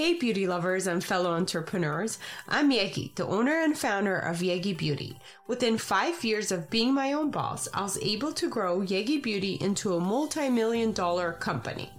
[0.00, 2.18] Hey, beauty lovers and fellow entrepreneurs.
[2.48, 5.18] I'm Yegi, the owner and founder of Yegi Beauty.
[5.46, 9.58] Within five years of being my own boss, I was able to grow Yegi Beauty
[9.60, 11.90] into a multi million dollar company.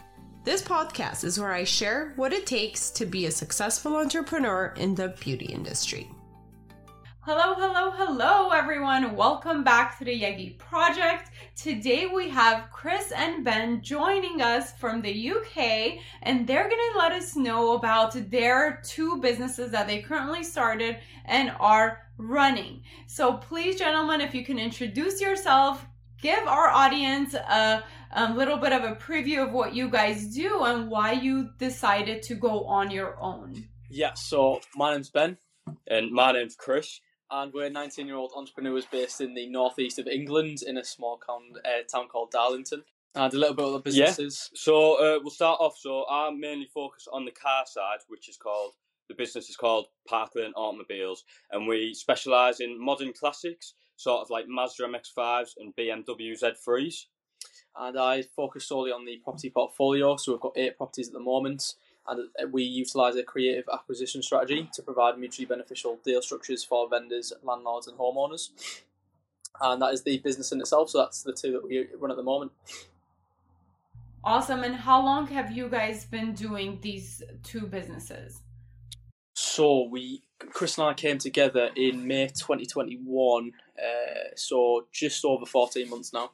[0.44, 4.96] This podcast is where I share what it takes to be a successful entrepreneur in
[4.96, 6.10] the beauty industry.
[7.24, 9.16] Hello, hello, hello, everyone.
[9.16, 11.30] Welcome back to the Yegi Project.
[11.56, 16.98] Today we have Chris and Ben joining us from the UK, and they're going to
[16.98, 22.82] let us know about their two businesses that they currently started and are running.
[23.06, 25.86] So, please, gentlemen, if you can introduce yourself,
[26.20, 30.64] give our audience a, a little bit of a preview of what you guys do
[30.64, 33.68] and why you decided to go on your own.
[33.92, 35.38] Yeah, so my name's Ben.
[35.88, 37.00] And my name's Chris.
[37.32, 41.18] And we're 19 year old entrepreneurs based in the northeast of England in a small
[41.18, 42.84] town, uh, town called Darlington.
[43.16, 44.50] And a little bit of the businesses.
[44.54, 45.78] So uh, we'll start off.
[45.78, 48.74] So I mainly focus on the car side, which is called
[49.12, 54.46] the business is called Parkland Automobiles, and we specialise in modern classics, sort of like
[54.48, 57.08] Mazda MX-5s and BMW Z3s.
[57.76, 60.16] And I focus solely on the property portfolio.
[60.16, 61.76] So we've got eight properties at the moment.
[62.08, 66.90] And uh, we utilise a creative acquisition strategy to provide mutually beneficial deal structures for
[66.90, 68.50] vendors, landlords, and homeowners.
[69.60, 70.90] And that is the business in itself.
[70.90, 72.52] So that's the two that we run at the moment.
[74.24, 74.64] Awesome.
[74.64, 78.42] And how long have you guys been doing these two businesses?
[79.34, 83.52] So we, Chris and I came together in May 2021.
[83.78, 83.84] Uh,
[84.36, 86.32] so just over 14 months now.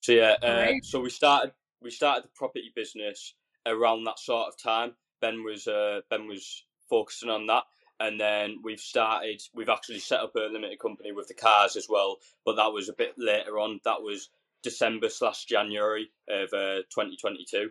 [0.00, 0.84] So yeah, uh, Great.
[0.84, 1.52] so we started
[1.82, 3.34] we started the property business
[3.66, 4.94] around that sort of time.
[5.20, 7.64] Ben was uh, Ben was focusing on that,
[8.00, 9.42] and then we've started.
[9.54, 12.88] We've actually set up a limited company with the cars as well, but that was
[12.88, 13.80] a bit later on.
[13.84, 14.30] That was
[14.62, 17.70] December slash January of uh, 2022.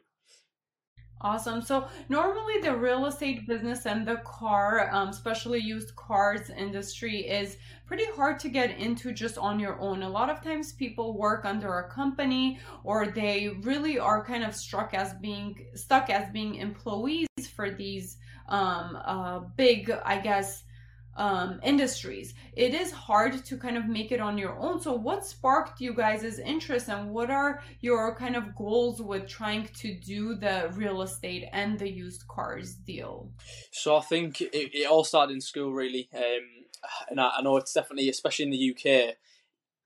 [1.22, 1.62] Awesome.
[1.62, 7.58] So normally the real estate business and the car, um, especially used cars industry, is
[7.88, 10.04] pretty hard to get into just on your own.
[10.04, 14.54] A lot of times people work under a company or they really are kind of
[14.54, 18.18] struck as being stuck as being employees for these
[18.50, 20.65] um, uh, big, I guess,
[21.16, 22.34] um, industries.
[22.54, 24.82] It is hard to kind of make it on your own.
[24.82, 29.68] So, what sparked you guys' interest, and what are your kind of goals with trying
[29.78, 33.32] to do the real estate and the used cars deal?
[33.72, 36.10] So I think it, it all started in school, really.
[36.16, 36.66] Um,
[37.10, 39.16] and I, I know it's definitely, especially in the UK,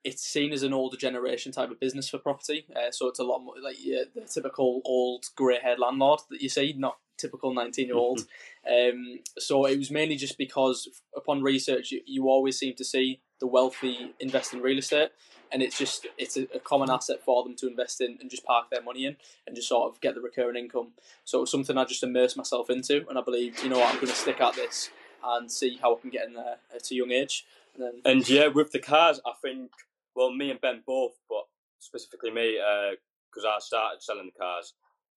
[0.04, 2.66] it's seen as an older generation type of business for property.
[2.76, 6.42] Uh, so it's a lot more like yeah, the typical old grey haired landlord that
[6.42, 8.20] you see, not typical 19 year old.
[8.70, 13.20] um, so it was mainly just because, upon research, you, you always seem to see
[13.40, 15.10] the wealthy invest in real estate.
[15.52, 18.44] And it's just it's a, a common asset for them to invest in and just
[18.44, 20.90] park their money in and just sort of get the recurring income.
[21.26, 23.90] So it was something I just immersed myself into, and I believe you know what
[23.90, 24.92] I'm going to stick at this
[25.24, 27.46] and see how I can get in there at a young age.
[27.74, 29.72] And then And yeah, with the cars, I think
[30.16, 31.48] well, me and Ben both, but
[31.80, 32.60] specifically me
[33.32, 34.74] because I started selling the cars.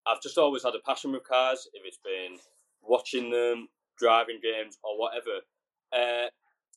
[0.06, 1.68] I've just always had a passion with cars.
[1.74, 2.38] If it's been
[2.82, 3.68] watching them,
[3.98, 5.40] driving games, or whatever.
[5.92, 6.28] Uh,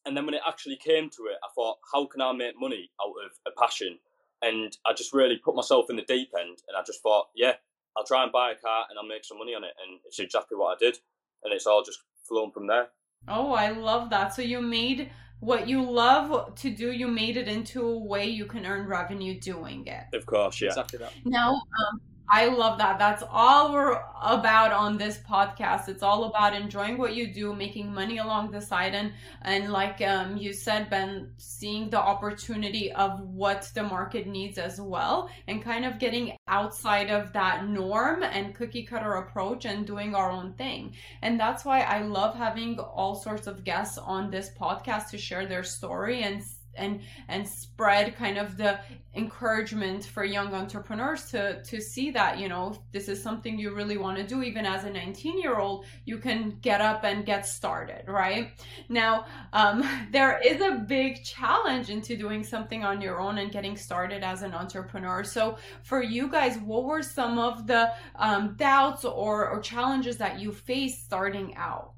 [0.05, 2.91] and then when it actually came to it, I thought, how can I make money
[3.01, 3.97] out of a passion?
[4.41, 7.53] And I just really put myself in the deep end, and I just thought, yeah,
[7.97, 9.73] I'll try and buy a car and I'll make some money on it.
[9.83, 10.99] And it's exactly what I did,
[11.43, 12.89] and it's all just flown from there.
[13.27, 14.35] Oh, I love that.
[14.35, 15.09] So you made
[15.39, 19.39] what you love to do, you made it into a way you can earn revenue
[19.39, 20.03] doing it.
[20.13, 20.69] Of course, yeah.
[20.69, 21.11] exactly that.
[21.25, 22.97] Now, um, I love that.
[22.97, 25.87] That's all we're about on this podcast.
[25.87, 29.13] It's all about enjoying what you do, making money along the side, and
[29.43, 34.81] and like um, you said, Ben, seeing the opportunity of what the market needs as
[34.81, 40.15] well, and kind of getting outside of that norm and cookie cutter approach and doing
[40.15, 40.93] our own thing.
[41.21, 45.45] And that's why I love having all sorts of guests on this podcast to share
[45.45, 46.41] their story and
[46.77, 48.79] and and spread kind of the
[49.15, 53.97] encouragement for young entrepreneurs to to see that you know this is something you really
[53.97, 57.45] want to do even as a 19 year old you can get up and get
[57.45, 58.51] started right?
[58.89, 63.78] Now um, there is a big challenge into doing something on your own and getting
[63.78, 65.23] started as an entrepreneur.
[65.23, 70.39] So for you guys what were some of the um, doubts or, or challenges that
[70.39, 71.94] you faced starting out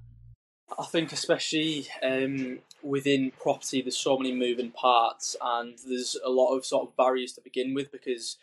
[0.78, 6.56] I think especially um, within property, there's so many moving parts, and there's a lot
[6.56, 8.38] of sort of barriers to begin with because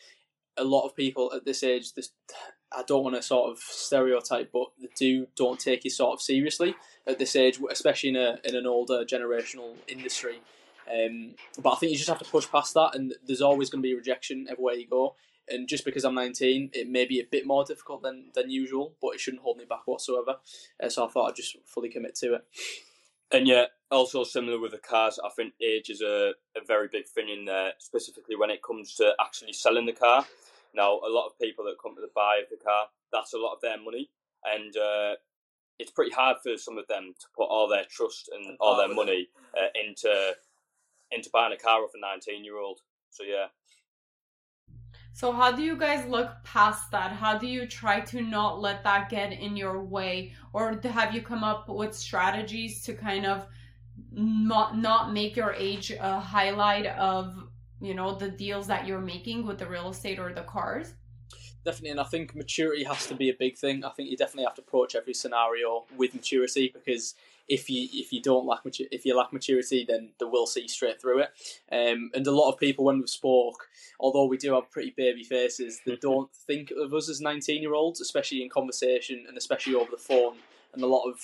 [0.56, 2.10] a lot of people at this age, this
[2.76, 6.22] I don't want to sort of stereotype, but they do don't take you sort of
[6.22, 6.74] seriously
[7.06, 10.40] at this age, especially in a in an older generational industry.
[10.90, 13.82] Um, but I think you just have to push past that, and there's always going
[13.82, 15.14] to be rejection everywhere you go.
[15.48, 18.94] And just because I'm 19, it may be a bit more difficult than, than usual,
[19.00, 20.36] but it shouldn't hold me back whatsoever.
[20.82, 22.44] Uh, so I thought I'd just fully commit to it.
[23.30, 27.06] And yeah, also similar with the cars, I think age is a, a very big
[27.06, 30.24] thing in there, specifically when it comes to actually selling the car.
[30.74, 33.38] Now, a lot of people that come to the buy of the car, that's a
[33.38, 34.10] lot of their money,
[34.44, 35.14] and uh,
[35.78, 38.92] it's pretty hard for some of them to put all their trust and, all their
[38.92, 40.34] money uh, into
[41.10, 42.80] into buying a car off a 19 year old.
[43.10, 43.46] So yeah.
[45.14, 47.12] So how do you guys look past that?
[47.12, 51.22] How do you try to not let that get in your way, or have you
[51.22, 53.46] come up with strategies to kind of
[54.10, 57.48] not not make your age a highlight of
[57.80, 60.94] you know the deals that you're making with the real estate or the cars?
[61.64, 63.84] Definitely, and I think maturity has to be a big thing.
[63.84, 67.14] I think you definitely have to approach every scenario with maturity because
[67.48, 70.66] if you if you don't lack maturity, if you lack maturity, then they will see
[70.68, 71.30] straight through it.
[71.70, 73.68] Um, and a lot of people, when we spoke,
[74.00, 77.74] although we do have pretty baby faces, they don't think of us as nineteen year
[77.74, 80.36] olds, especially in conversation and especially over the phone.
[80.72, 81.20] And a lot of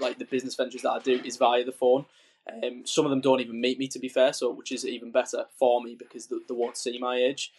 [0.00, 2.04] like the business ventures that I do is via the phone.
[2.52, 5.10] Um, some of them don't even meet me, to be fair, so which is even
[5.10, 7.52] better for me because they, they won't see my age.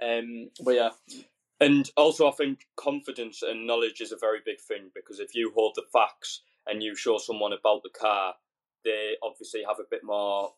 [0.00, 0.90] Um, but yeah.
[1.60, 5.52] And also, I think confidence and knowledge is a very big thing because if you
[5.54, 8.34] hold the facts and you show someone about the car,
[8.84, 10.52] they obviously have a bit more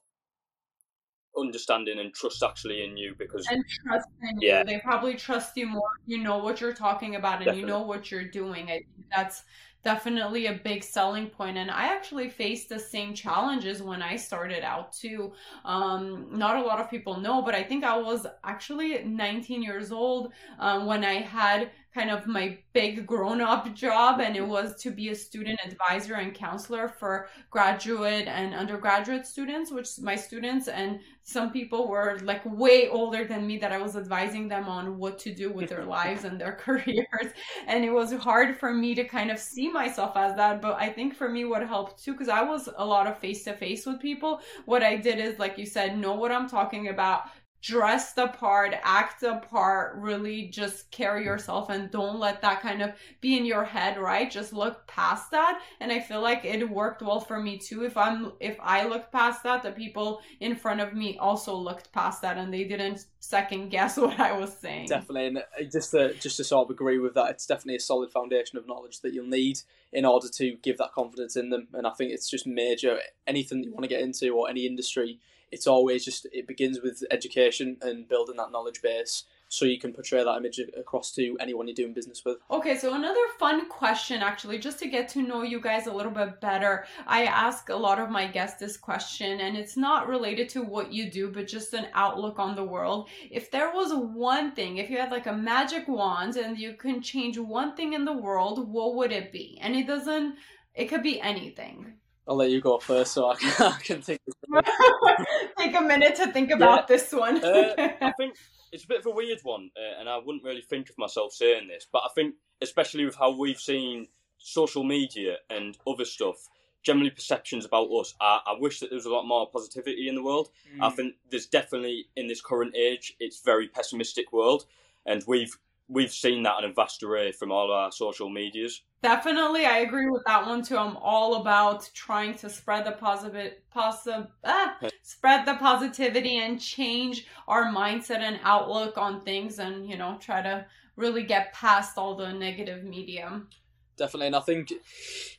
[1.37, 4.59] understanding and trust actually in you because and trust in yeah.
[4.59, 4.65] you.
[4.65, 5.89] They probably trust you more.
[6.07, 7.61] You know what you're talking about and Definitely.
[7.63, 8.65] you know what you're doing.
[8.65, 9.43] I think that's
[9.83, 14.63] definitely a big selling point and i actually faced the same challenges when i started
[14.63, 15.33] out too
[15.65, 19.91] um, not a lot of people know but i think i was actually 19 years
[19.91, 24.51] old um, when i had kind of my big grown up job, and it mm-hmm.
[24.51, 30.17] was to be a student advisor and counselor for graduate and undergraduate students, which my
[30.17, 34.69] students and some people were like way older than me that I was advising them
[34.69, 37.33] on what to do with their lives and their careers.
[37.67, 40.61] And it was hard for me to kind of see myself as that.
[40.61, 43.45] But I think for me, what helped too, because I was a lot of face
[43.45, 46.89] to face with people, what I did is, like you said, know what I'm talking
[46.89, 47.25] about,
[47.63, 52.83] dress the part, act the part, really just carry yourself and don't let that kind
[52.83, 54.29] of be in your head, right?
[54.29, 55.63] Just look past that.
[55.81, 57.85] And I feel like it worked well for me too.
[57.85, 61.93] If I'm if I looked past that, the people in front of me also looked
[61.93, 64.89] past that and they didn't second guess what I was saying.
[64.89, 65.27] Definitely.
[65.29, 68.11] And uh, just to just to sort of agree with that, it's definitely a solid
[68.11, 69.61] foundation of knowledge that you'll need
[69.93, 71.69] in order to give that confidence in them.
[71.75, 72.99] And I think it's just major
[73.29, 75.21] anything that you want to get into or any industry
[75.53, 79.93] it's always just it begins with education and building that knowledge base so you can
[79.93, 82.39] portray that image across to anyone you're doing business with.
[82.51, 86.11] Okay, so another fun question actually, just to get to know you guys a little
[86.11, 86.87] bit better.
[87.07, 90.91] I ask a lot of my guests this question, and it's not related to what
[90.91, 93.11] you do, but just an outlook on the world.
[93.31, 97.03] If there was one thing, if you had like a magic wand and you can
[97.03, 99.59] change one thing in the world, what would it be?
[99.61, 100.37] And it doesn't,
[100.75, 101.93] it could be anything.
[102.27, 104.21] I'll let you go first so I can, I can think.
[105.59, 106.97] Take a minute to think about yeah.
[106.97, 107.45] this one.
[107.45, 108.37] uh, I think
[108.73, 111.33] it's a bit of a weird one, uh, and I wouldn't really think of myself
[111.33, 114.09] saying this, but I think, especially with how we've seen
[114.39, 116.49] social media and other stuff,
[116.83, 120.15] generally perceptions about us, I, I wish that there was a lot more positivity in
[120.15, 120.49] the world.
[120.77, 120.85] Mm.
[120.85, 124.67] I think there's definitely, in this current age, it's very pessimistic world,
[125.07, 125.57] and we've
[125.93, 128.83] we've seen that in a vast array from all our social medias.
[129.03, 130.77] Definitely, I agree with that one too.
[130.77, 137.27] I'm all about trying to spread the positive, positive, ah, spread the positivity and change
[137.49, 140.67] our mindset and outlook on things, and you know, try to
[140.97, 143.49] really get past all the negative medium.
[143.97, 144.73] Definitely, and I think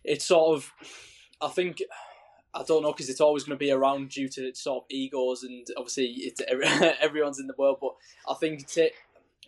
[0.03, 0.71] it's sort of,
[1.41, 1.81] I think.
[2.55, 5.41] I don't know because it's always going to be around due to sort of egos
[5.41, 6.39] and obviously it's
[7.01, 7.79] everyone's in the world.
[7.81, 7.93] But
[8.31, 8.91] I think to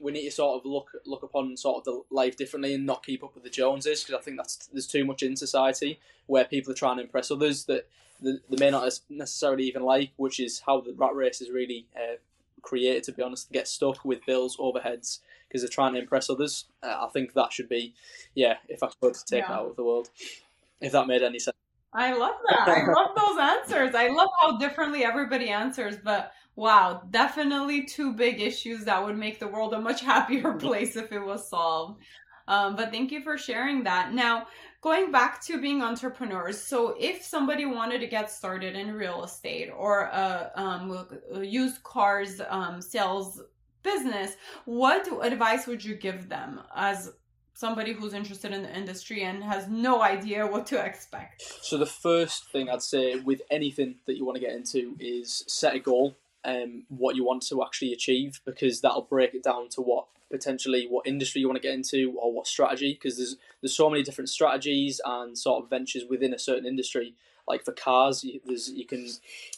[0.01, 3.05] we need to sort of look look upon sort of the life differently and not
[3.05, 6.45] keep up with the Joneses because I think that's there's too much in society where
[6.45, 7.87] people are trying to impress others that
[8.21, 11.87] they, they may not necessarily even like, which is how the rat race is really
[11.95, 12.15] uh,
[12.61, 13.03] created.
[13.03, 16.65] To be honest, to get stuck with bills overheads because they're trying to impress others.
[16.83, 17.93] Uh, I think that should be,
[18.33, 19.53] yeah, if I could to take yeah.
[19.53, 20.09] out of the world,
[20.81, 21.55] if that made any sense.
[21.93, 22.67] I love that.
[22.67, 23.95] I love those answers.
[23.95, 29.39] I love how differently everybody answers, but wow, definitely two big issues that would make
[29.39, 32.01] the world a much happier place if it was solved.
[32.47, 34.13] Um, but thank you for sharing that.
[34.13, 34.47] Now,
[34.81, 39.69] going back to being entrepreneurs, so if somebody wanted to get started in real estate
[39.75, 41.07] or a, um,
[41.41, 43.41] used cars um, sales
[43.81, 44.33] business,
[44.65, 47.11] what advice would you give them as
[47.55, 51.41] somebody who's interested in the industry and has no idea what to expect?
[51.63, 55.43] So the first thing I'd say with anything that you want to get into is
[55.47, 56.15] set a goal
[56.45, 60.87] um, what you want to actually achieve because that'll break it down to what potentially
[60.89, 64.03] what industry you want to get into or what strategy because there's there's so many
[64.03, 67.15] different strategies and sort of ventures within a certain industry.
[67.47, 69.07] Like for cars you, there's you can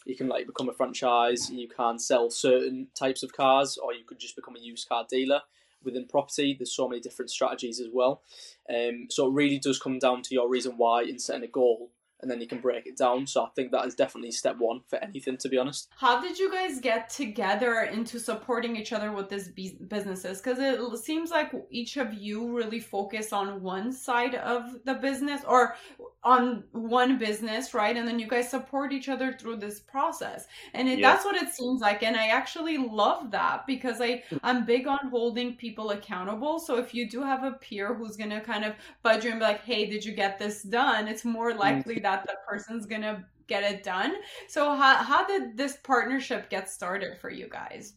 [0.06, 4.03] you can like become a franchise you can sell certain types of cars or you
[4.03, 5.41] could just become a used car dealer
[5.84, 6.56] within property.
[6.58, 8.22] There's so many different strategies as well.
[8.70, 11.91] Um, so it really does come down to your reason why in setting a goal
[12.21, 13.27] and then you can break it down.
[13.27, 15.89] So I think that is definitely step one for anything, to be honest.
[15.97, 20.41] How did you guys get together into supporting each other with this businesses?
[20.41, 25.41] Because it seems like each of you really focus on one side of the business
[25.47, 25.75] or
[26.24, 27.95] on one business, right?
[27.95, 31.53] And then you guys support each other through this process, and it, that's what it
[31.53, 32.03] seems like.
[32.03, 36.59] And I actually love that because I I'm big on holding people accountable.
[36.59, 39.45] So if you do have a peer who's gonna kind of budge you and be
[39.45, 41.59] like, "Hey, did you get this done?" It's more mm.
[41.59, 44.13] likely that the person's gonna get it done.
[44.47, 47.95] So how how did this partnership get started for you guys?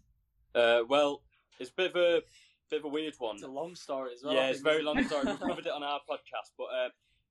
[0.55, 1.23] Uh, well,
[1.61, 2.23] it's a bit of a
[2.71, 3.37] bit of a weird one.
[3.37, 4.35] It's a long story as well.
[4.35, 5.26] Yeah, it's a very long story.
[5.26, 6.88] We've covered it on our podcast, but uh,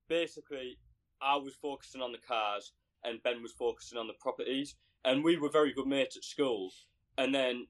[0.08, 0.78] basically,
[1.20, 2.72] I was focusing on the cars
[3.04, 6.70] and Ben was focusing on the properties, and we were very good mates at school.
[7.18, 7.66] And then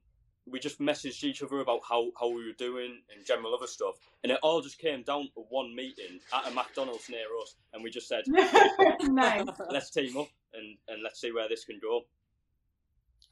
[0.46, 3.94] we just messaged each other about how, how we were doing and general other stuff.
[4.22, 7.56] And it all just came down to one meeting at a McDonald's near us.
[7.72, 8.24] And we just said,
[9.02, 9.46] nice.
[9.70, 12.02] let's team up and, and let's see where this can go.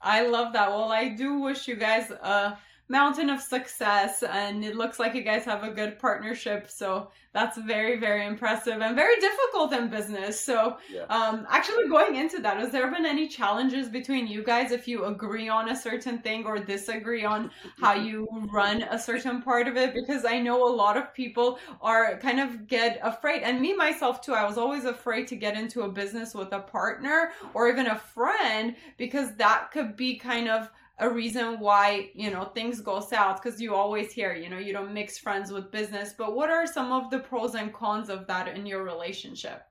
[0.00, 0.70] I love that.
[0.70, 2.54] Well, I do wish you guys uh,
[2.88, 7.58] mountain of success and it looks like you guys have a good partnership so that's
[7.58, 10.40] very very impressive and very difficult in business.
[10.40, 11.02] So yeah.
[11.08, 15.04] um actually going into that has there been any challenges between you guys if you
[15.04, 19.76] agree on a certain thing or disagree on how you run a certain part of
[19.76, 19.94] it?
[19.94, 24.20] Because i know a lot of people are kind of get afraid and me myself
[24.20, 24.32] too.
[24.32, 27.98] I was always afraid to get into a business with a partner or even a
[27.98, 33.40] friend because that could be kind of a reason why you know things go south
[33.42, 36.66] because you always hear you know you don't mix friends with business but what are
[36.66, 39.62] some of the pros and cons of that in your relationship?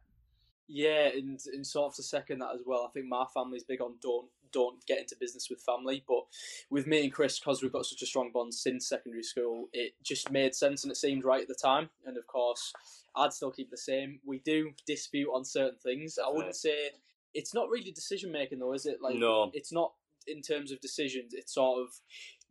[0.69, 3.81] Yeah and, and sort of to second that as well i think my family's big
[3.81, 6.24] on don't don't get into business with family but
[6.69, 9.93] with me and chris because we've got such a strong bond since secondary school it
[10.03, 12.74] just made sense and it seemed right at the time and of course
[13.17, 14.19] i'd still keep the same.
[14.25, 16.17] We do dispute on certain things.
[16.24, 16.91] I wouldn't say
[17.34, 19.01] it's not really decision making though is it?
[19.01, 19.51] Like no.
[19.53, 19.93] it's not
[20.27, 21.89] in terms of decisions, it's sort of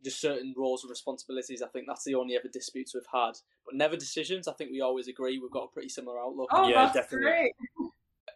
[0.03, 1.61] just certain roles and responsibilities.
[1.61, 3.33] I think that's the only ever disputes we've had,
[3.65, 4.47] but never decisions.
[4.47, 5.39] I think we always agree.
[5.39, 6.49] We've got a pretty similar outlook.
[6.51, 7.31] Oh, yeah, definitely.
[7.31, 7.53] Great.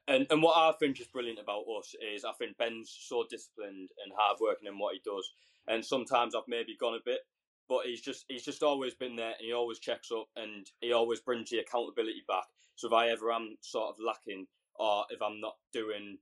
[0.08, 3.90] And and what I think is brilliant about us is I think Ben's so disciplined
[4.04, 5.30] and hardworking in what he does.
[5.68, 7.20] And sometimes I've maybe gone a bit,
[7.70, 10.92] but he's just he's just always been there and he always checks up and he
[10.92, 12.46] always brings the accountability back.
[12.76, 16.18] So if I ever am sort of lacking or if I'm not doing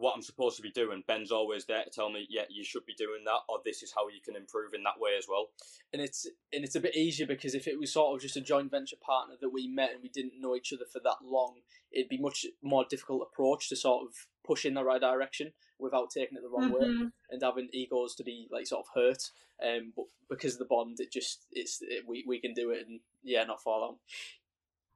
[0.00, 2.86] what I'm supposed to be doing, Ben's always there to tell me, yeah, you should
[2.86, 5.48] be doing that, or this is how you can improve in that way as well.
[5.92, 8.40] And it's and it's a bit easier because if it was sort of just a
[8.40, 11.56] joint venture partner that we met and we didn't know each other for that long,
[11.92, 16.10] it'd be much more difficult approach to sort of push in the right direction without
[16.10, 17.02] taking it the wrong mm-hmm.
[17.02, 19.22] way and having egos to be like sort of hurt.
[19.62, 22.86] Um, but because of the bond, it just it's it, we we can do it
[22.88, 23.96] and yeah, not fall out.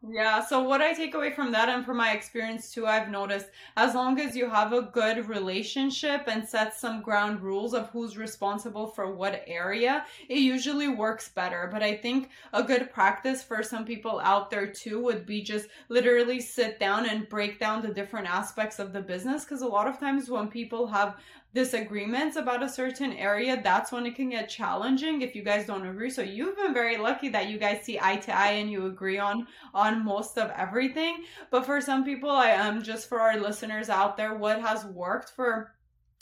[0.07, 3.47] Yeah, so what I take away from that and from my experience too, I've noticed
[3.79, 8.19] as long as you have a good relationship and set some ground rules of who's
[8.19, 11.71] responsible for what area, it usually works better.
[11.73, 15.69] But I think a good practice for some people out there too would be just
[15.89, 19.89] literally sit down and break down the different aspects of the business because a lot
[19.89, 21.17] of times when people have
[21.55, 25.87] disagreements about a certain area, that's when it can get challenging if you guys don't
[25.87, 26.11] agree.
[26.11, 29.19] So you've been very lucky that you guys see eye to eye and you agree
[29.19, 31.25] on on most of everything.
[31.51, 34.85] But for some people, I am um, just for our listeners out there, what has
[34.85, 35.75] worked for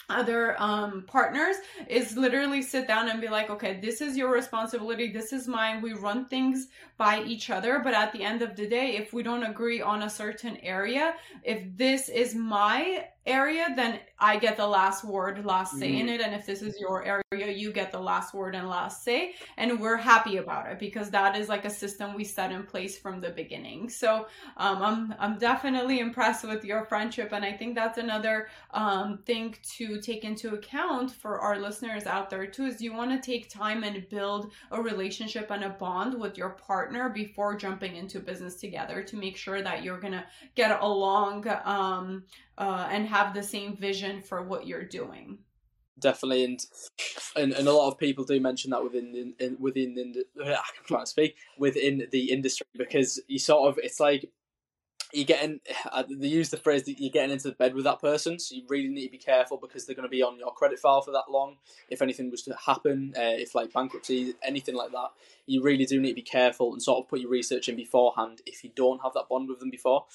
[0.08, 1.56] other um, partners
[1.88, 5.10] is literally sit down and be like, okay, this is your responsibility.
[5.10, 5.80] This is mine.
[5.80, 7.80] We run things by each other.
[7.82, 11.14] But at the end of the day, if we don't agree on a certain area,
[11.42, 16.08] if this is my area, then I get the last word, last say mm-hmm.
[16.08, 16.20] in it.
[16.20, 19.34] And if this is your area, you get the last word and last say.
[19.56, 22.98] And we're happy about it because that is like a system we set in place
[22.98, 23.88] from the beginning.
[23.88, 24.26] So
[24.56, 29.54] um, I'm I'm definitely impressed with your friendship, and I think that's another um, thing
[29.76, 32.66] to take into account for our listeners out there too.
[32.66, 36.50] Is you want to take time and build a relationship and a bond with your
[36.50, 40.24] partner before jumping into business together to make sure that you're gonna
[40.54, 42.24] get along um,
[42.58, 45.38] uh, and have the same vision for what you're doing.
[45.98, 46.60] Definitely and
[47.36, 51.06] and, and a lot of people do mention that within in, within in, I can't
[51.06, 54.30] speak within the industry because you sort of it's like
[55.12, 58.00] you're getting uh, they use the phrase that you're getting into the bed with that
[58.00, 60.52] person so you really need to be careful because they're going to be on your
[60.52, 61.56] credit file for that long.
[61.90, 65.10] If anything was to happen uh, if like bankruptcy anything like that
[65.46, 68.40] you really do need to be careful and sort of put your research in beforehand
[68.46, 70.06] if you don't have that bond with them before.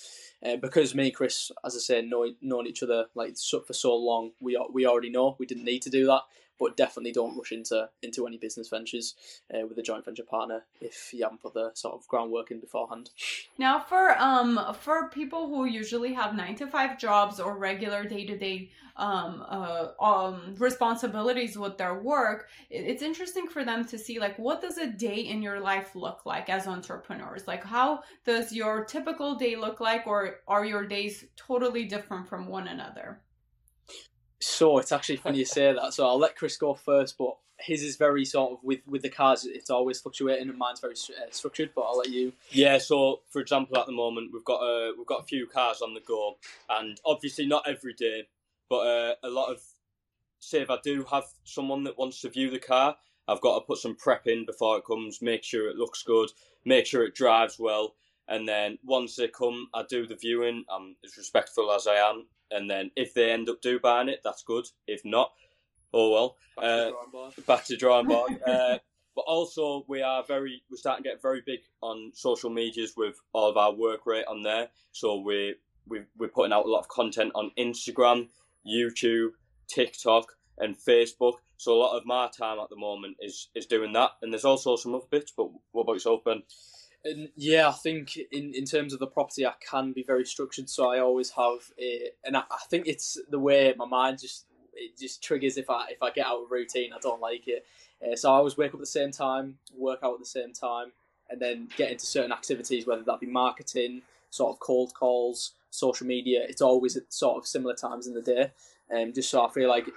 [0.44, 3.36] Uh, because me and chris as i say know, known each other like
[3.66, 6.22] for so long we we already know we didn't need to do that
[6.60, 9.16] but definitely don't rush into into any business ventures
[9.54, 12.60] uh, with a joint venture partner if you haven't put the sort of groundwork in
[12.60, 13.10] beforehand.
[13.58, 18.26] Now, for um for people who usually have nine to five jobs or regular day
[18.26, 24.20] to day um uh um responsibilities with their work, it's interesting for them to see
[24.20, 27.48] like what does a day in your life look like as entrepreneurs?
[27.48, 32.48] Like how does your typical day look like, or are your days totally different from
[32.48, 33.22] one another?
[34.48, 35.94] So it's actually funny you say that.
[35.94, 39.10] So I'll let Chris go first, but his is very sort of with with the
[39.10, 39.46] cars.
[39.46, 41.72] It's always fluctuating, and mine's very uh, structured.
[41.76, 42.32] But I'll let you.
[42.52, 42.78] Yeah.
[42.78, 45.94] So for example, at the moment we've got a we've got a few cars on
[45.94, 46.38] the go,
[46.70, 48.28] and obviously not every day,
[48.70, 49.62] but uh, a lot of.
[50.40, 52.96] Say if I do have someone that wants to view the car,
[53.28, 56.30] I've got to put some prep in before it comes, make sure it looks good,
[56.64, 57.96] make sure it drives well,
[58.28, 60.64] and then once they come, I do the viewing.
[60.70, 64.22] I'm as respectful as I am, and then if they end up do buying it,
[64.24, 64.66] that's good.
[64.88, 65.32] If not,
[65.94, 66.36] oh well.
[66.56, 67.34] Back to uh, drawing board.
[67.46, 68.40] Back to drawing board.
[68.48, 68.78] uh,
[69.16, 73.20] but also, we are very we're starting to get very big on social medias with
[73.34, 74.70] all of our work rate on there.
[74.92, 75.56] So we
[75.88, 78.28] we we're putting out a lot of content on Instagram,
[78.66, 79.30] YouTube,
[79.68, 81.34] TikTok, and Facebook.
[81.58, 84.46] So a lot of my time at the moment is is doing that, and there's
[84.46, 85.34] also some other bits.
[85.36, 86.44] But what about yourself, Ben?
[87.10, 90.70] And yeah, I think in, in terms of the property, I can be very structured.
[90.70, 94.46] So I always have a, and I, I think it's the way my mind just
[94.74, 96.92] it just triggers if I if I get out of routine.
[96.94, 97.66] I don't like it.
[98.06, 100.54] Uh, so I always wake up at the same time, work out at the same
[100.54, 100.92] time,
[101.30, 106.06] and then get into certain activities, whether that be marketing, sort of cold calls, social
[106.06, 106.46] media.
[106.48, 108.52] It's always at sort of similar times in the day.
[108.96, 109.90] Um, just so I feel like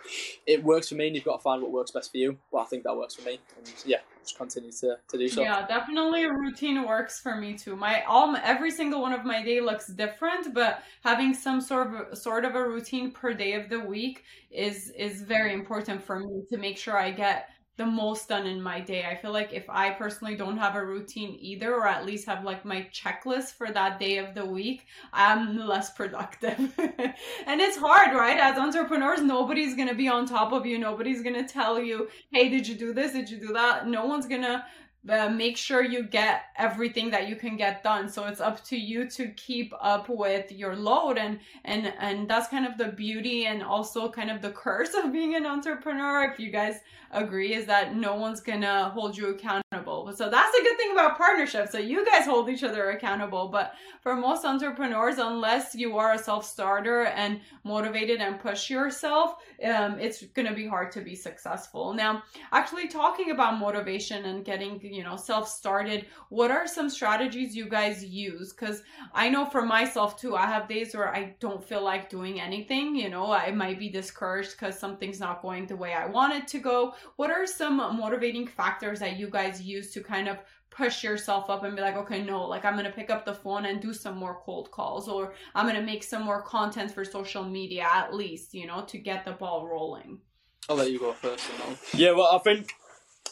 [0.47, 2.37] it works for me, and you've got to find what works best for you.
[2.50, 5.42] Well, I think that works for me, and yeah, just continue to, to do so.
[5.42, 7.76] Yeah, definitely a routine works for me too.
[7.76, 12.18] My all every single one of my day looks different, but having some sort of
[12.18, 16.43] sort of a routine per day of the week is is very important for me
[16.50, 19.06] to make sure I get the most done in my day.
[19.10, 22.45] I feel like if I personally don't have a routine either, or at least have
[22.45, 26.58] like my checklist for that day of the week, I'm less productive.
[26.78, 28.38] and it's hard, right?
[28.38, 30.76] As entrepreneurs, nobody's gonna be on top of you.
[30.76, 33.12] Nobody's gonna tell you, hey, did you do this?
[33.12, 33.88] Did you do that?
[33.88, 34.66] No one's gonna
[35.02, 38.08] make sure you get everything that you can get done.
[38.08, 42.49] So it's up to you to keep up with your load and and and that's
[42.49, 46.39] kind of the beauty and also kind of the curse of being an entrepreneur if
[46.39, 46.76] you guys
[47.13, 50.13] agree is that no one's gonna hold you accountable.
[50.15, 53.49] So that's a good thing about partnerships so you guys hold each other accountable.
[53.49, 59.99] But for most entrepreneurs unless you are a self-starter and motivated and push yourself um,
[59.99, 61.95] it's gonna be hard to be successful.
[61.95, 67.56] Now actually talking about motivation and getting you know self started what are some strategies
[67.56, 68.82] you guys use because
[69.14, 72.94] i know for myself too i have days where i don't feel like doing anything
[72.94, 76.46] you know i might be discouraged because something's not going the way i want it
[76.48, 80.38] to go what are some motivating factors that you guys use to kind of
[80.70, 83.66] push yourself up and be like, okay, no, like I'm gonna pick up the phone
[83.66, 87.44] and do some more cold calls, or I'm gonna make some more content for social
[87.44, 90.20] media at least, you know, to get the ball rolling.
[90.68, 91.50] I'll let you go first.
[91.92, 92.72] Yeah, well, I think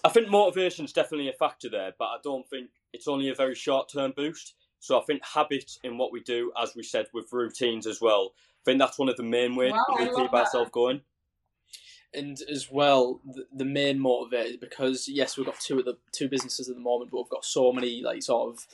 [0.04, 3.34] I think motivation is definitely a factor there, but I don't think it's only a
[3.34, 4.54] very short term boost.
[4.80, 8.32] So I think habit in what we do, as we said with routines as well,
[8.62, 11.00] I think that's one of the main ways wow, we keep ourselves going.
[12.14, 16.28] And as well, the, the main motivator because yes, we've got two of the two
[16.28, 18.66] businesses at the moment, but we've got so many like sort of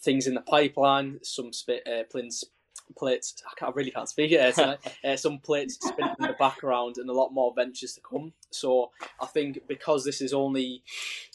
[0.00, 1.18] things in the pipeline.
[1.22, 2.44] Some spit uh, plans
[2.96, 3.42] plates.
[3.60, 7.08] I, I really can't speak it uh, uh, some plates spinning in the background, and
[7.08, 8.32] a lot more ventures to come.
[8.50, 10.82] So I think because this is only,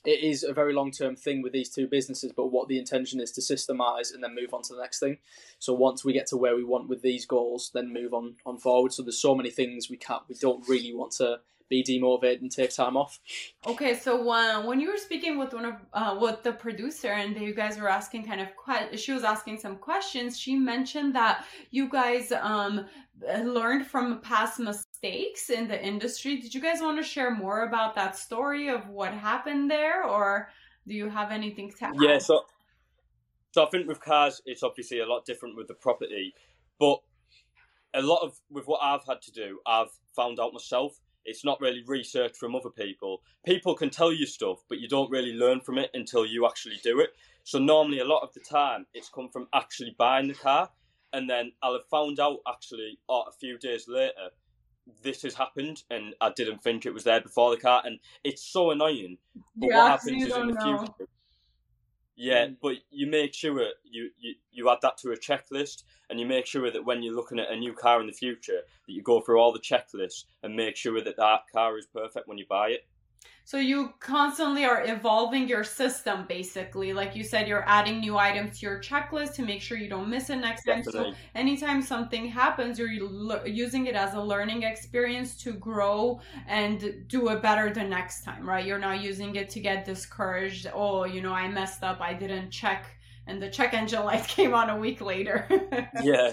[0.05, 2.31] it is a very long term thing with these two businesses.
[2.35, 5.17] But what the intention is to systemize and then move on to the next thing.
[5.59, 8.57] So once we get to where we want with these goals, then move on on
[8.57, 8.93] forward.
[8.93, 11.39] So there's so many things we can't, we don't really want to
[11.73, 13.19] be demotivated and take time off.
[13.65, 17.35] Okay, so uh, when you were speaking with one of uh, with the producer and
[17.39, 20.39] you guys were asking kind of que- she was asking some questions.
[20.39, 22.85] She mentioned that you guys um,
[23.59, 26.33] learned from past mistakes in the industry.
[26.43, 30.49] Did you guys want to share more about that story of what happened there, or
[30.87, 31.93] do you have anything to add?
[31.99, 32.45] Yeah, so
[33.53, 36.33] so I think with cars, it's obviously a lot different with the property,
[36.79, 36.97] but
[37.93, 41.59] a lot of with what I've had to do, I've found out myself it's not
[41.61, 43.21] really research from other people.
[43.45, 46.79] People can tell you stuff, but you don't really learn from it until you actually
[46.83, 47.11] do it.
[47.43, 50.69] So normally, a lot of the time, it's come from actually buying the car.
[51.13, 54.29] and then I'll have found out actually oh, a few days later
[55.01, 58.43] this has happened and I didn't think it was there before the car and it's
[58.43, 59.17] so annoying.
[59.55, 60.77] But Yeah, what happens is in the know.
[60.77, 61.09] future
[62.15, 62.57] yeah, Mm.
[62.61, 66.45] but you make sure you, you, you add that to a checklist and you make
[66.45, 69.21] sure that when you're looking at a new car in the future that you go
[69.21, 72.69] through all the checklists and make sure that that car is perfect when you buy
[72.69, 72.85] it.
[73.45, 76.93] So you constantly are evolving your system, basically.
[76.93, 80.09] Like you said, you're adding new items to your checklist to make sure you don't
[80.09, 80.81] miss it next time.
[80.83, 82.89] So anytime something happens, you're
[83.45, 88.47] using it as a learning experience to grow and do it better the next time,
[88.47, 88.65] right?
[88.65, 90.67] You're not using it to get discouraged.
[90.73, 91.99] Oh, you know, I messed up.
[91.99, 92.85] I didn't check,
[93.27, 95.47] and the check engine light came on a week later.
[96.01, 96.31] Yeah,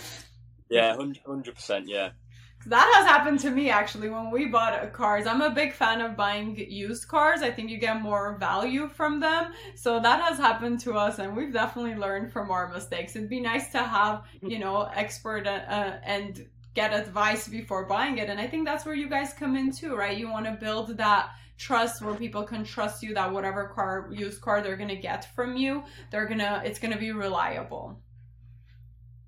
[0.68, 1.88] yeah, hundred percent.
[1.88, 2.10] Yeah,
[2.66, 5.26] That has happened to me actually when we bought cars.
[5.26, 7.40] I'm a big fan of buying used cars.
[7.40, 9.52] I think you get more value from them.
[9.74, 13.16] So that has happened to us, and we've definitely learned from our mistakes.
[13.16, 18.18] It'd be nice to have, you know, expert uh, uh, and get advice before buying
[18.18, 18.28] it.
[18.28, 20.16] And I think that's where you guys come in too, right?
[20.16, 24.40] You want to build that trust where people can trust you that whatever car used
[24.40, 27.98] car they're gonna get from you, they're gonna it's gonna be reliable.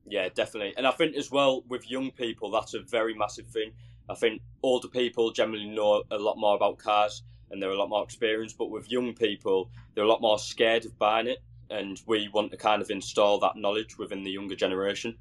[0.06, 0.74] Yeah, definitely.
[0.76, 3.72] And I think as well with young people, that's a very massive thing.
[4.08, 7.88] I think older people generally know a lot more about cars and they're a lot
[7.88, 11.38] more experienced, but with young people, they're a lot more scared of buying it.
[11.70, 15.16] And we want to kind of install that knowledge within the younger generation.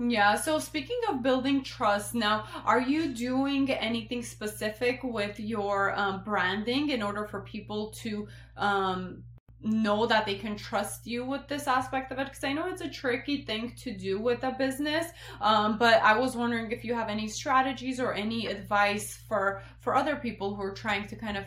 [0.00, 6.24] Yeah, so speaking of building trust, now, are you doing anything specific with your um,
[6.24, 9.22] branding in order for people to um,
[9.62, 12.26] know that they can trust you with this aspect of it?
[12.26, 15.06] Because I know it's a tricky thing to do with a business,
[15.40, 19.94] um, but I was wondering if you have any strategies or any advice for for
[19.94, 21.44] other people who are trying to kind of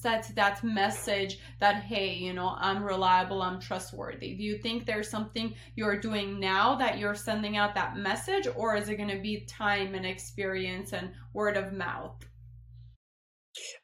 [0.00, 5.10] set that message that hey you know i'm reliable i'm trustworthy do you think there's
[5.10, 9.18] something you're doing now that you're sending out that message or is it going to
[9.18, 12.14] be time and experience and word of mouth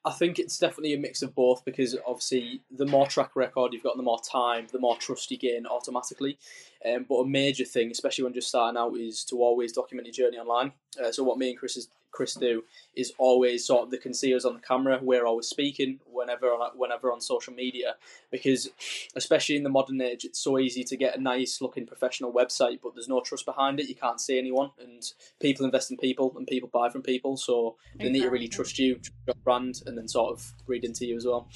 [0.06, 3.82] I think it's definitely a mix of both because obviously the more track record you've
[3.82, 6.38] got, the more time, the more trust you gain automatically.
[6.84, 10.28] Um, but a major thing, especially when just starting out, is to always document your
[10.28, 10.72] journey online.
[11.02, 12.62] Uh, so what me and Chris is, Chris do
[12.94, 14.98] is always sort of the concealers on the camera.
[15.02, 17.96] We're always speaking whenever on whenever on social media
[18.30, 18.70] because
[19.16, 22.78] especially in the modern age, it's so easy to get a nice looking professional website,
[22.82, 23.88] but there's no trust behind it.
[23.88, 25.02] You can't see anyone, and
[25.40, 27.36] people invest in people, and people buy from people.
[27.36, 30.84] So they need to really trust you, trust your brand, and then sort of read
[30.84, 31.48] into you as well.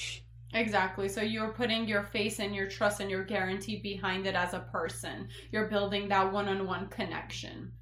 [0.54, 1.08] Exactly.
[1.08, 4.60] So you're putting your face and your trust and your guarantee behind it as a
[4.72, 5.28] person.
[5.52, 7.72] You're building that one on one connection.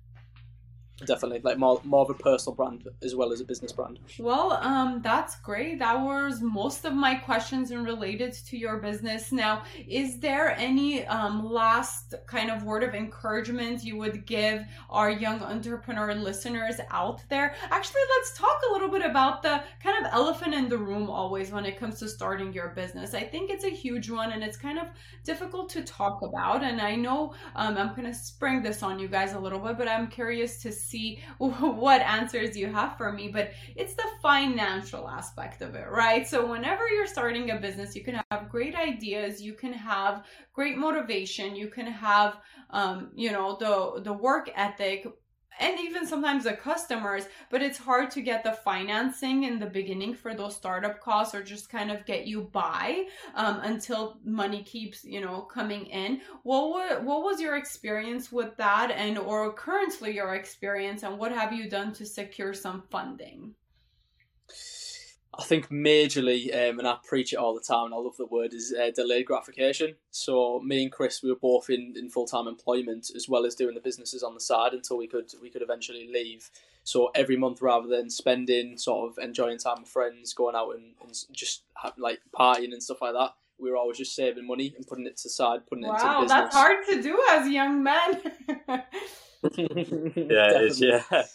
[1.04, 3.98] Definitely, like more more of a personal brand as well as a business brand.
[4.18, 5.78] Well, um, that's great.
[5.78, 9.30] That was most of my questions and related to your business.
[9.30, 15.10] Now, is there any um, last kind of word of encouragement you would give our
[15.10, 17.54] young entrepreneur listeners out there?
[17.70, 21.50] Actually, let's talk a little bit about the kind of elephant in the room always
[21.50, 23.12] when it comes to starting your business.
[23.12, 24.86] I think it's a huge one and it's kind of
[25.24, 26.64] difficult to talk about.
[26.64, 29.76] And I know um, I'm going to spring this on you guys a little bit,
[29.76, 30.85] but I'm curious to see
[31.38, 33.28] what answers you have for me.
[33.28, 36.26] But it's the financial aspect of it, right?
[36.26, 40.76] So, whenever you're starting a business, you can have great ideas, you can have great
[40.76, 42.36] motivation, you can have,
[42.70, 45.06] um, you know, the the work ethic.
[45.58, 50.14] And even sometimes the customers, but it's hard to get the financing in the beginning
[50.14, 55.04] for those startup costs or just kind of get you by um, until money keeps,
[55.04, 56.20] you know, coming in.
[56.42, 61.52] What what was your experience with that and or currently your experience and what have
[61.52, 63.54] you done to secure some funding
[65.38, 68.24] I think majorly, um, and I preach it all the time, and I love the
[68.26, 69.94] word, is uh, delayed gratification.
[70.10, 73.54] So me and Chris, we were both in, in full time employment as well as
[73.54, 76.50] doing the businesses on the side until we could we could eventually leave.
[76.84, 80.94] So every month, rather than spending sort of enjoying time with friends, going out and,
[81.04, 84.72] and just have, like partying and stuff like that, we were always just saving money
[84.76, 87.48] and putting it to side, putting it into the wow that's hard to do as
[87.48, 88.22] young men
[89.56, 90.80] Yeah, it is.
[90.80, 91.34] Yeah, Because all- all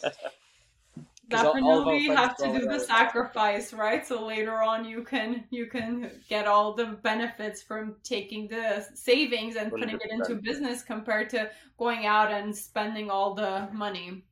[0.60, 6.10] our definitely have to do the sacrifice right so later on you can you can
[6.28, 11.50] get all the benefits from taking the savings and putting it into business compared to
[11.78, 14.24] going out and spending all the money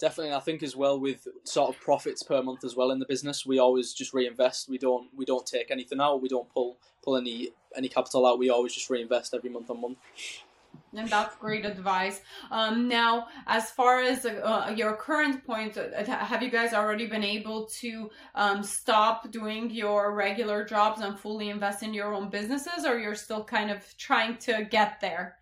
[0.00, 3.04] Definitely, I think as well with sort of profits per month as well in the
[3.04, 4.66] business, we always just reinvest.
[4.66, 6.22] We don't we don't take anything out.
[6.22, 8.38] We don't pull pull any any capital out.
[8.38, 9.98] We always just reinvest every month on month.
[10.92, 12.20] And that's great advice.
[12.50, 17.22] Um, now, as far as uh, your current point, uh, have you guys already been
[17.22, 22.84] able to um, stop doing your regular jobs and fully invest in your own businesses,
[22.84, 25.36] or you're still kind of trying to get there?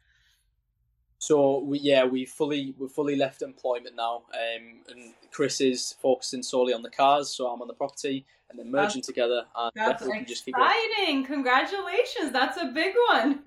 [1.19, 6.43] So we yeah we fully we fully left employment now, um, and Chris is focusing
[6.43, 9.73] solely on the cars, so I'm on the property, and then merging That's- together, and
[9.75, 11.25] That's definitely just keep exciting.
[11.25, 12.33] Congratulations.
[12.33, 13.41] That's a big one.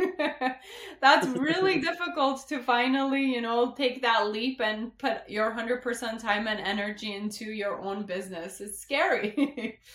[1.01, 6.47] That's really difficult to finally, you know, take that leap and put your 100% time
[6.47, 8.61] and energy into your own business.
[8.61, 9.79] It's scary.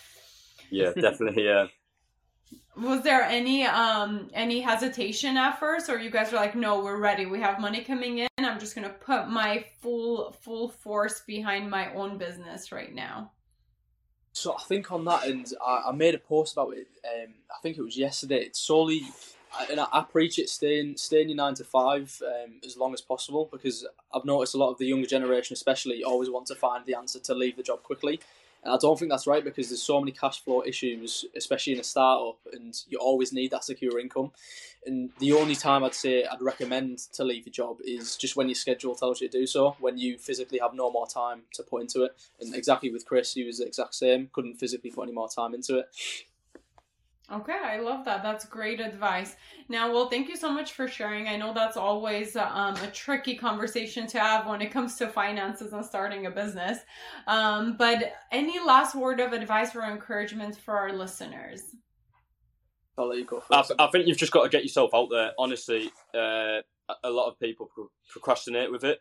[0.69, 1.45] Yeah, definitely.
[1.45, 1.67] Yeah.
[2.75, 6.99] Was there any um any hesitation at first or you guys were like, "No, we're
[6.99, 7.25] ready.
[7.25, 8.27] We have money coming in.
[8.37, 13.31] I'm just going to put my full full force behind my own business right now."
[14.37, 16.87] So I think on that end, I, I made a post about it.
[17.03, 18.37] Um, I think it was yesterday.
[18.37, 19.01] It's solely,
[19.71, 23.01] and I, I preach it staying staying your nine to five um, as long as
[23.01, 26.85] possible because I've noticed a lot of the younger generation, especially, always want to find
[26.85, 28.19] the answer to leave the job quickly.
[28.63, 31.79] And I don't think that's right because there's so many cash flow issues, especially in
[31.79, 34.31] a startup, and you always need that secure income.
[34.85, 38.47] And the only time I'd say I'd recommend to leave your job is just when
[38.47, 41.63] your schedule tells you to do so, when you physically have no more time to
[41.63, 42.15] put into it.
[42.39, 45.53] And exactly with Chris, he was the exact same, couldn't physically put any more time
[45.53, 45.89] into it.
[47.29, 48.23] Okay, I love that.
[48.23, 49.35] That's great advice.
[49.67, 51.27] Now, well, thank you so much for sharing.
[51.27, 55.73] I know that's always um, a tricky conversation to have when it comes to finances
[55.73, 56.79] and starting a business.
[57.27, 61.63] Um, but any last word of advice or encouragement for our listeners?
[62.97, 63.73] I'll let you go I, first.
[63.77, 65.31] I think you've just got to get yourself out there.
[65.37, 66.61] Honestly, uh,
[67.03, 68.99] a lot of people pro- procrastinate with it.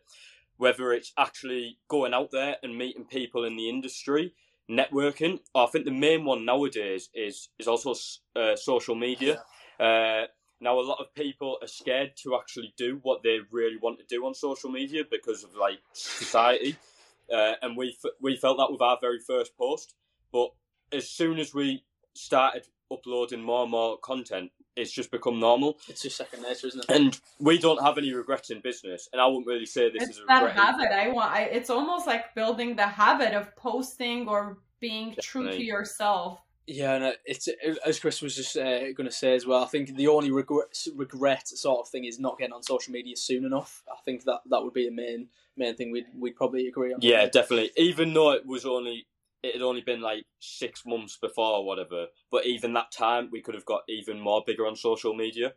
[0.56, 4.32] Whether it's actually going out there and meeting people in the industry,
[4.70, 5.40] networking.
[5.55, 7.94] I think the main one nowadays is is also
[8.35, 9.42] uh, social media.
[9.79, 10.24] Uh,
[10.61, 14.05] now, a lot of people are scared to actually do what they really want to
[14.07, 16.76] do on social media because of like society,
[17.33, 19.94] uh, and we f- we felt that with our very first post.
[20.33, 20.50] But
[20.92, 26.03] as soon as we started uploading more and more content, it's just become normal, It's
[26.03, 26.94] just second nature, isn't it?
[26.94, 29.09] and we don't have any regrets in business.
[29.12, 30.57] And I wouldn't really say this it's is a that regret.
[30.57, 30.92] habit.
[30.92, 31.33] I want.
[31.33, 36.40] I, it's almost like building the habit of posting or being true to yourself.
[36.68, 37.49] Yeah, and uh, it's
[37.87, 39.62] as Chris was just uh, going to say as well.
[39.62, 43.16] I think the only regret, regret sort of thing is not getting on social media
[43.16, 43.85] soon enough.
[43.88, 46.99] I think that that would be the main main thing we'd we'd probably agree on.
[47.03, 47.70] Yeah, definitely.
[47.77, 49.07] Even though it was only
[49.46, 53.42] it had only been like six months before or whatever, but even that time we
[53.42, 55.54] could have got even more bigger on social media.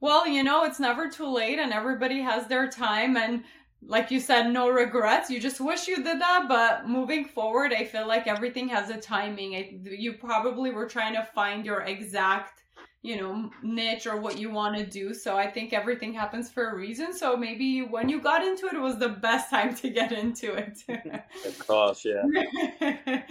[0.00, 3.44] Well, you know, it's never too late and everybody has their time and
[3.82, 5.30] like you said, no regrets.
[5.30, 8.96] You just wish you did that, but moving forward, I feel like everything has a
[8.96, 9.84] timing.
[9.84, 12.62] You probably were trying to find your exact,
[13.02, 15.14] you know, niche or what you want to do.
[15.14, 17.12] So I think everything happens for a reason.
[17.12, 20.54] So maybe when you got into it, it was the best time to get into
[20.54, 20.82] it.
[21.44, 22.22] Of course, yeah.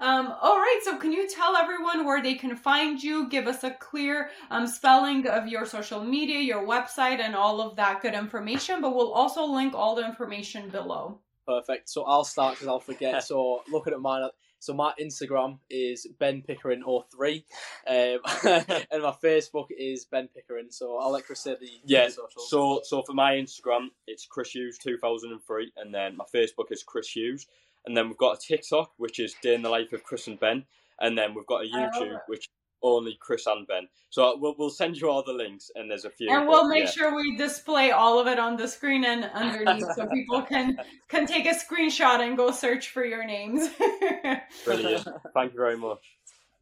[0.00, 0.80] um, all right.
[0.82, 3.28] So, can you tell everyone where they can find you?
[3.28, 7.76] Give us a clear um, spelling of your social media, your website, and all of
[7.76, 8.80] that good information.
[8.80, 11.20] But we'll also link all the information below.
[11.46, 11.88] Perfect.
[11.88, 13.24] So I'll start because I'll forget.
[13.30, 17.44] so looking at mine, so my Instagram is Ben Pickering or 03
[17.86, 17.94] um,
[18.44, 20.66] and my Facebook is Ben Pickering.
[20.70, 22.06] So I'll let Chris say the Yeah.
[22.06, 22.50] the socials.
[22.50, 26.24] So so for my Instagram, it's Chris Hughes two thousand and three, and then my
[26.34, 27.46] Facebook is Chris Hughes,
[27.86, 30.38] and then we've got a TikTok which is Day in the Life of Chris and
[30.38, 30.64] Ben,
[31.00, 32.48] and then we've got a YouTube which
[32.82, 33.88] only Chris and Ben.
[34.10, 36.30] So we'll we'll send you all the links, and there's a few.
[36.30, 36.90] and we'll make yeah.
[36.90, 41.26] sure we display all of it on the screen and underneath so people can can
[41.26, 43.68] take a screenshot and go search for your names.
[44.64, 45.08] Brilliant.
[45.34, 46.18] Thank you very much.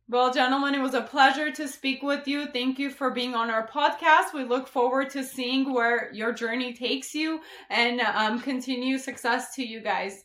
[0.08, 2.46] Well, gentlemen, it was a pleasure to speak with you.
[2.46, 4.32] Thank you for being on our podcast.
[4.32, 9.64] We look forward to seeing where your journey takes you and um, continue success to
[9.64, 10.24] you guys.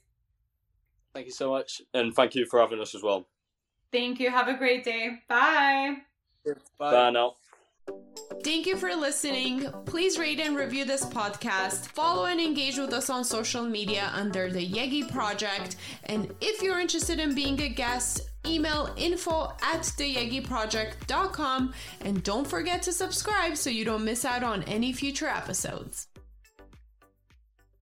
[1.16, 1.82] Thank you so much.
[1.96, 3.28] And thank you for having us as well.
[3.92, 4.32] Thank you.
[4.32, 5.20] Have a great day.
[5.28, 5.98] Bye.
[6.46, 7.36] Bye Bye now.
[8.44, 9.72] Thank you for listening.
[9.86, 11.88] Please rate and review this podcast.
[11.88, 15.76] Follow and engage with us on social media under the Yegi Project.
[16.06, 21.74] And if you're interested in being a guest, email info at theyegiproject.com.
[22.02, 26.08] And don't forget to subscribe so you don't miss out on any future episodes.